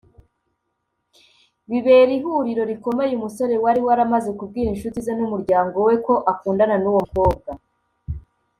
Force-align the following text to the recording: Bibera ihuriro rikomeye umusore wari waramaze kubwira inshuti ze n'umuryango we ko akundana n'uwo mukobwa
Bibera 1.69 2.11
ihuriro 2.17 2.63
rikomeye 2.71 3.13
umusore 3.15 3.55
wari 3.63 3.81
waramaze 3.87 4.29
kubwira 4.39 4.69
inshuti 4.71 4.97
ze 5.05 5.13
n'umuryango 5.17 5.77
we 5.87 5.93
ko 6.05 6.13
akundana 6.31 6.75
n'uwo 6.79 6.99
mukobwa 7.07 7.51